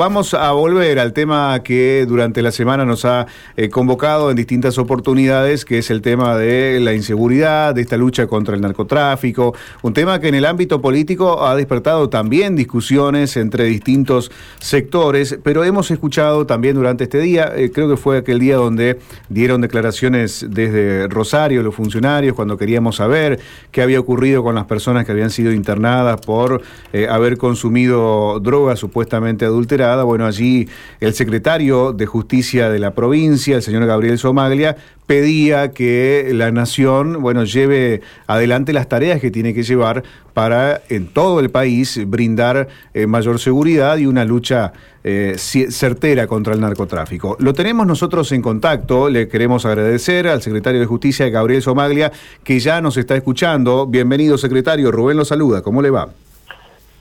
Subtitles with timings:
[0.00, 4.78] Vamos a volver al tema que durante la semana nos ha eh, convocado en distintas
[4.78, 9.94] oportunidades, que es el tema de la inseguridad, de esta lucha contra el narcotráfico, un
[9.94, 14.30] tema que en el ámbito político ha despertado también discusiones entre distintos
[14.60, 19.00] sectores, pero hemos escuchado también durante este día, eh, creo que fue aquel día donde
[19.28, 23.40] dieron declaraciones desde Rosario los funcionarios cuando queríamos saber
[23.72, 26.62] qué había ocurrido con las personas que habían sido internadas por
[26.92, 30.68] eh, haber consumido drogas supuestamente adulteradas bueno, allí
[31.00, 37.22] el secretario de Justicia de la provincia, el señor Gabriel Somaglia, pedía que la nación,
[37.22, 40.02] bueno, lleve adelante las tareas que tiene que llevar
[40.34, 46.52] para en todo el país brindar eh, mayor seguridad y una lucha eh, certera contra
[46.52, 47.36] el narcotráfico.
[47.40, 52.12] Lo tenemos nosotros en contacto, le queremos agradecer al secretario de Justicia, Gabriel Somaglia,
[52.44, 53.86] que ya nos está escuchando.
[53.86, 54.92] Bienvenido, secretario.
[54.92, 55.62] Rubén lo saluda.
[55.62, 56.10] ¿Cómo le va?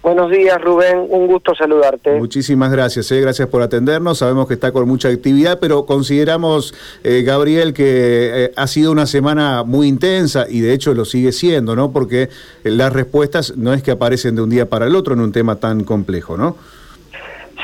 [0.08, 1.06] Buenos días, Rubén.
[1.10, 2.12] Un gusto saludarte.
[2.12, 3.12] Muchísimas gracias.
[3.12, 3.20] Eh.
[3.20, 4.20] Gracias por atendernos.
[4.20, 6.74] Sabemos que está con mucha actividad, pero consideramos,
[7.04, 11.34] eh, Gabriel, que eh, ha sido una semana muy intensa y de hecho lo sigue
[11.34, 11.92] siendo, ¿no?
[11.92, 12.30] Porque
[12.64, 15.58] las respuestas no es que aparecen de un día para el otro en un tema
[15.58, 16.56] tan complejo, ¿no?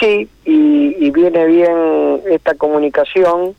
[0.01, 3.55] Sí, y, viene bien esta comunicación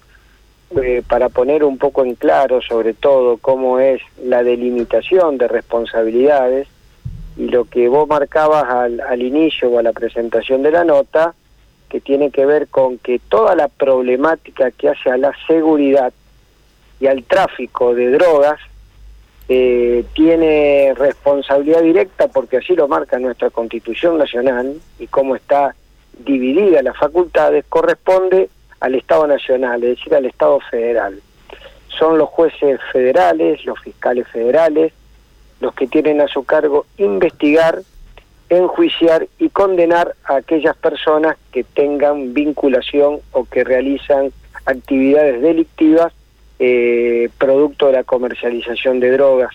[1.08, 6.68] para poner un poco en claro, sobre todo, cómo es la delimitación de responsabilidades
[7.36, 11.34] y lo que vos marcabas al, al inicio o a la presentación de la nota,
[11.88, 16.12] que tiene que ver con que toda la problemática que hace a la seguridad
[17.00, 18.60] y al tráfico de drogas
[19.48, 25.74] eh, tiene responsabilidad directa, porque así lo marca nuestra Constitución Nacional y cómo está
[26.18, 28.48] dividida las facultades, corresponde
[28.80, 31.20] al Estado Nacional, es decir, al Estado Federal.
[31.98, 34.92] Son los jueces federales, los fiscales federales,
[35.64, 37.80] los que tienen a su cargo investigar,
[38.50, 44.30] enjuiciar y condenar a aquellas personas que tengan vinculación o que realizan
[44.66, 46.12] actividades delictivas
[46.58, 49.54] eh, producto de la comercialización de drogas.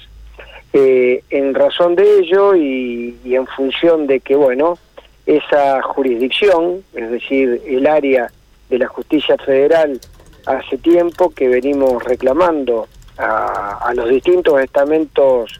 [0.73, 4.79] Eh, en razón de ello y, en función de que, bueno,
[5.27, 8.31] esa jurisdicción, es decir, el área
[8.69, 9.99] de la justicia federal,
[10.47, 12.87] hace tiempo que venimos reclamando
[13.17, 15.59] a los distintos estamentos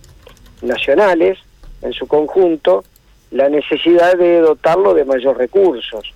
[0.61, 1.37] nacionales
[1.81, 2.83] en su conjunto
[3.31, 6.13] la necesidad de dotarlo de mayores recursos.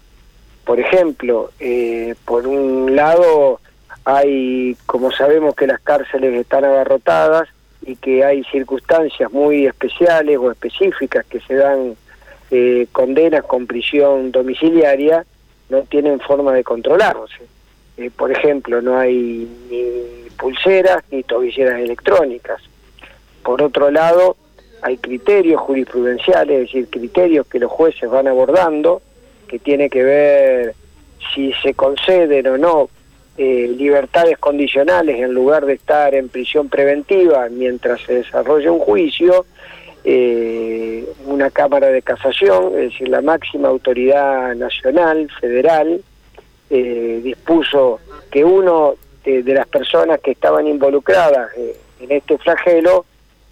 [0.65, 3.59] Por ejemplo, eh, por un lado
[4.05, 7.49] hay, como sabemos que las cárceles están abarrotadas
[7.85, 11.95] y que hay circunstancias muy especiales o específicas que se dan
[12.49, 15.25] eh, condenas con prisión domiciliaria,
[15.69, 17.43] no tienen forma de controlarse.
[17.97, 22.61] Eh, por ejemplo, no hay ni pulseras ni tobilleras electrónicas.
[23.43, 24.35] Por otro lado,
[24.81, 29.01] hay criterios jurisprudenciales, es decir, criterios que los jueces van abordando,
[29.47, 30.75] que tiene que ver
[31.33, 32.89] si se conceden o no
[33.37, 39.45] eh, libertades condicionales en lugar de estar en prisión preventiva mientras se desarrolla un juicio,
[40.03, 46.01] eh, una Cámara de Casación, es decir, la máxima autoridad nacional, federal,
[46.69, 51.51] eh, dispuso que uno de, las personas que estaban involucradas
[52.01, 53.05] en este flagelo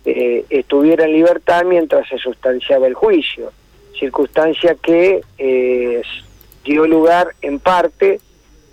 [0.06, 3.52] eh, estuviera en libertad mientras se sustanciaba el juicio,
[3.98, 6.02] circunstancia que eh,
[6.64, 8.20] dio lugar en parte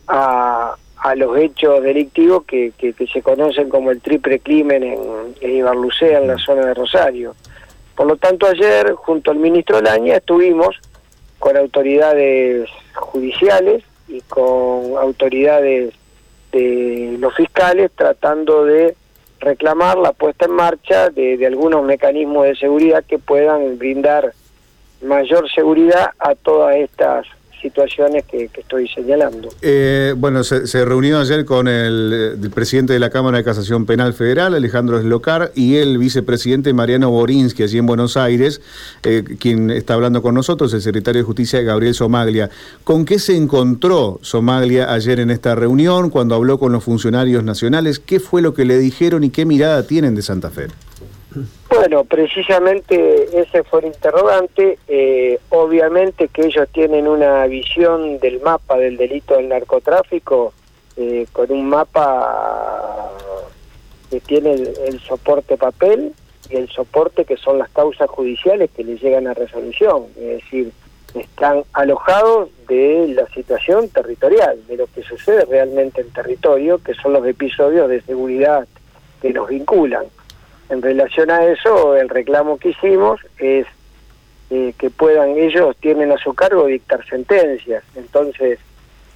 [0.06, 4.98] a, a los hechos delictivos que, que, se conocen como el triple crimen en,
[5.40, 7.34] en Ibarlucea, en la zona de Rosario.
[7.94, 10.76] Por lo tanto, ayer, junto al ministro Laña, estuvimos
[11.38, 15.92] con autoridades judiciales y con autoridades
[16.52, 18.96] de los fiscales tratando de
[19.40, 24.32] reclamar la puesta en marcha de, algunos mecanismos de seguridad que puedan brindar
[25.02, 27.26] mayor seguridad a todas estas
[27.60, 29.48] situaciones que, estoy señalando.
[29.62, 34.54] Eh, bueno, se, reunió ayer con el, presidente de la Cámara de Casación Penal Federal,
[34.54, 38.60] Alejandro Eslocar, y el vicepresidente Mariano Borinsky, allí en Buenos Aires,
[39.02, 42.50] eh, quien está hablando con nosotros, el secretario de Justicia, Gabriel Somaglia.
[42.84, 47.98] ¿Con qué se encontró Somaglia ayer en esta reunión, cuando habló con los funcionarios nacionales?
[47.98, 50.68] ¿Qué fue lo que le dijeron y qué mirada tienen de Santa Fe?
[51.68, 54.78] Bueno, precisamente ese fue el interrogante.
[54.88, 60.52] Eh, obviamente que ellos tienen una visión del mapa del delito del narcotráfico
[60.96, 63.12] eh, con un mapa
[64.10, 66.14] que tiene el, soporte papel
[66.50, 70.06] y el soporte que son las causas judiciales que les llegan a resolución.
[70.16, 70.72] Es decir,
[71.14, 77.12] están alojados de la situación territorial, de lo que sucede realmente en territorio, que son
[77.12, 78.66] los episodios de seguridad
[79.20, 80.06] que nos vinculan.
[80.70, 83.66] En relación a eso, el reclamo que hicimos es
[84.50, 87.84] eh, que puedan, ellos tienen a su cargo dictar sentencias.
[87.94, 88.58] Entonces,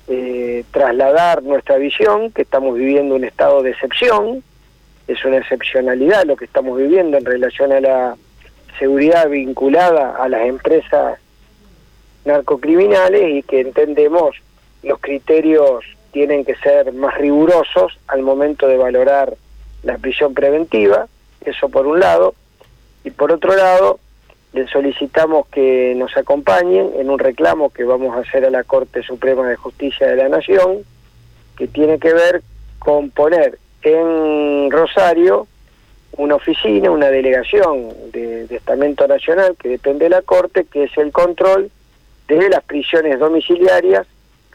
[0.08, 4.42] eh, trasladar nuestra visión, que estamos viviendo un estado de excepción,
[5.08, 8.16] es una excepcionalidad lo que estamos viviendo en relación a la
[8.78, 11.18] seguridad vinculada a las empresas
[12.24, 14.36] narcocriminales y que entendemos
[14.82, 19.34] los criterios tienen que ser más rigurosos al momento de valorar
[19.82, 21.06] la prisión preventiva,
[21.46, 22.34] eso por un lado,
[23.04, 23.98] y por otro lado,
[24.52, 29.02] le solicitamos que nos acompañen en un reclamo que vamos a hacer a la Corte
[29.02, 30.78] Suprema de Justicia de la Nación,
[31.56, 32.42] que tiene que ver
[32.78, 35.46] con poner en Rosario
[36.18, 41.10] una oficina, una delegación de, estamento nacional que depende de la Corte, que es el
[41.10, 41.70] control
[42.28, 44.06] de las prisiones domiciliarias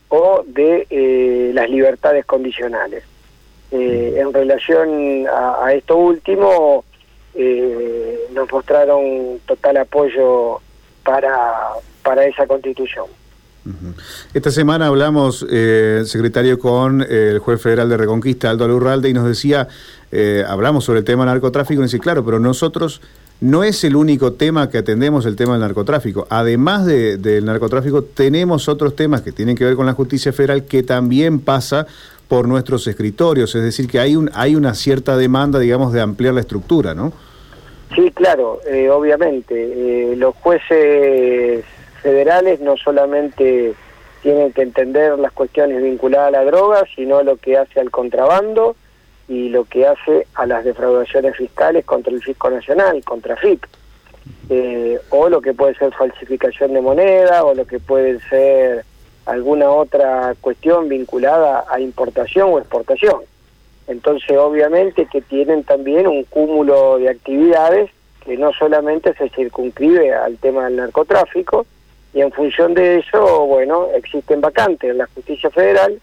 [0.10, 3.04] o de eh, las libertades condicionales.
[3.72, 6.86] Eh, en relación a, esto último,
[7.36, 10.60] eh, nos mostraron total apoyo
[11.04, 11.32] para,
[12.02, 13.06] para esa constitución.
[14.34, 19.28] Esta semana hablamos, eh, secretario, con el juez federal de Reconquista, Aldo Alurralde, y nos
[19.28, 19.68] decía,
[20.12, 23.02] eh, hablamos sobre el tema del narcotráfico, y dice, claro, pero nosotros
[23.40, 26.28] no es el único tema que atendemos, el tema del narcotráfico.
[26.30, 30.82] Además del narcotráfico, tenemos otros temas que tienen que ver con la justicia federal que
[30.82, 31.86] también pasa
[32.28, 36.34] por nuestros escritorios, es decir, que hay, un, hay una cierta demanda, digamos, de ampliar
[36.34, 37.14] la estructura, ¿no?
[37.96, 40.12] Sí, claro, eh, obviamente.
[40.12, 41.64] Eh, los jueces
[42.02, 43.74] federales no solamente
[44.22, 48.76] tienen que entender las cuestiones vinculadas a la droga, sino lo que hace al contrabando
[49.28, 53.64] y lo que hace a las defraudaciones fiscales contra el fisco nacional, contra FIP,
[54.50, 58.86] eh, o lo que puede ser falsificación de moneda, o lo que puede ser
[59.28, 63.22] alguna otra cuestión vinculada a importación o exportación.
[63.88, 67.92] Entonces, obviamente que tienen también un cúmulo de actividades
[68.24, 71.66] que no solamente se circunscribe al tema del narcotráfico,
[72.14, 76.00] y en función de eso, bueno, existen vacantes en la justicia federal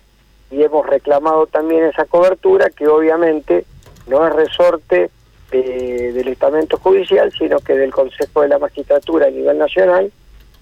[0.50, 3.64] y hemos reclamado también esa cobertura que obviamente
[4.06, 5.10] no es resorte
[5.50, 10.12] eh, del estamento judicial, sino que del Consejo de la Magistratura a nivel nacional,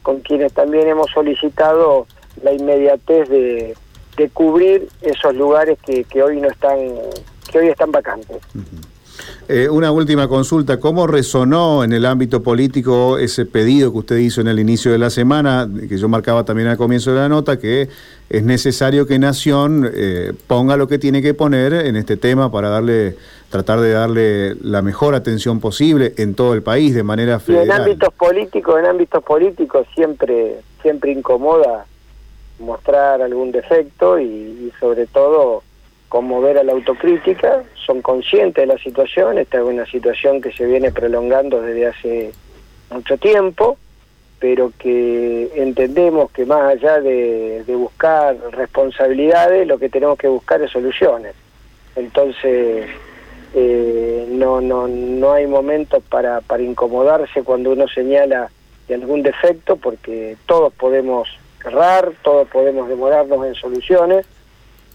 [0.02, 2.06] con quienes también hemos solicitado
[2.42, 3.74] la inmediatez de,
[4.16, 6.78] de cubrir esos lugares que, que hoy no están
[7.50, 8.38] que hoy están vacantes.
[9.48, 14.40] Eh, una última consulta, ¿cómo resonó en el ámbito político ese pedido que usted hizo
[14.40, 17.58] en el inicio de la semana, que yo marcaba también al comienzo de la nota,
[17.58, 17.88] que
[18.30, 22.70] es necesario que Nación eh, ponga lo que tiene que poner en este tema para
[22.70, 23.16] darle,
[23.50, 27.64] tratar de darle la mejor atención posible en todo el país de manera federal?
[27.64, 31.84] en ámbitos políticos, en ámbitos políticos siempre, siempre incomoda
[32.62, 35.62] mostrar algún defecto y, sobre todo
[36.08, 40.66] conmover a la autocrítica, son conscientes de la situación, esta es una situación que se
[40.66, 42.32] viene prolongando desde hace
[42.90, 43.78] mucho tiempo,
[44.38, 50.70] pero que entendemos que más allá de, buscar responsabilidades, lo que tenemos que buscar es
[50.70, 51.34] soluciones.
[51.96, 52.86] Entonces,
[53.54, 58.50] eh, no, no, no hay momentos para, para incomodarse cuando uno señala
[58.92, 61.28] algún defecto, porque todos podemos
[61.64, 64.26] errar, todos podemos demorarnos en soluciones,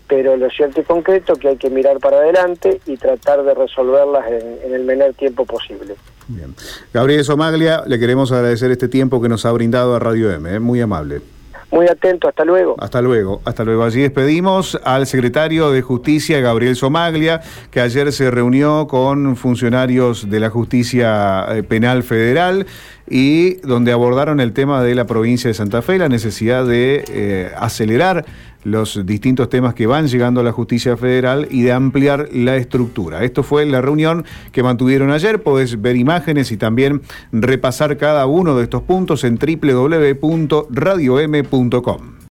[0.08, 3.54] pero lo cierto y concreto es que hay que mirar para adelante y tratar de
[3.54, 5.96] resolverlas en, el menor tiempo posible.
[6.28, 6.54] Bien.
[6.94, 10.60] Gabriel Somaglia, le queremos agradecer este tiempo que nos ha brindado a Radio M, ¿eh?
[10.60, 11.22] muy amable.
[11.70, 12.76] Muy atento, hasta luego.
[12.80, 13.84] Hasta luego, hasta luego.
[13.84, 17.42] Allí despedimos al secretario de Justicia, Gabriel Somaglia,
[17.72, 22.66] que ayer se reunió con funcionarios de la Justicia eh, Penal Federal
[23.10, 27.52] y donde abordaron el tema de la provincia de Santa Fe, la necesidad de eh,
[27.58, 28.26] acelerar
[28.64, 33.24] los distintos temas que van llegando a la justicia federal y de ampliar la estructura.
[33.24, 35.42] Esto fue la reunión que mantuvieron ayer.
[35.42, 42.17] Podés ver imágenes y también repasar cada uno de estos puntos en www.radiom.com.